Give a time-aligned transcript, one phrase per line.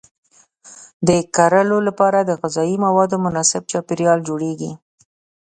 [1.07, 4.71] د کرلو لپاره د غذایي موادو مناسب چاپیریال جوړیږي.